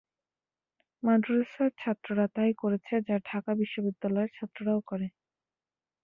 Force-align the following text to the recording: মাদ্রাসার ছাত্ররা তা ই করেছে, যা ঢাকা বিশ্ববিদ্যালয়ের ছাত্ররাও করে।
মাদ্রাসার 1.03 1.71
ছাত্ররা 1.79 2.25
তা 2.35 2.41
ই 2.45 2.63
করেছে, 2.63 2.93
যা 3.07 3.15
ঢাকা 3.29 3.51
বিশ্ববিদ্যালয়ের 3.61 4.31
ছাত্ররাও 4.37 4.79
করে। 4.89 5.07